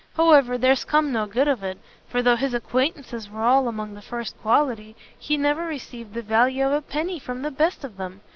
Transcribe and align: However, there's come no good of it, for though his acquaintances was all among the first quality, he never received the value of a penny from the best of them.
However, 0.17 0.57
there's 0.57 0.83
come 0.83 1.11
no 1.11 1.27
good 1.27 1.47
of 1.47 1.63
it, 1.63 1.77
for 2.07 2.23
though 2.23 2.35
his 2.35 2.55
acquaintances 2.55 3.29
was 3.29 3.37
all 3.39 3.67
among 3.67 3.93
the 3.93 4.01
first 4.01 4.35
quality, 4.41 4.95
he 5.19 5.37
never 5.37 5.63
received 5.67 6.15
the 6.15 6.23
value 6.23 6.65
of 6.65 6.73
a 6.73 6.81
penny 6.81 7.19
from 7.19 7.43
the 7.43 7.51
best 7.51 7.83
of 7.83 7.97
them. 7.97 8.21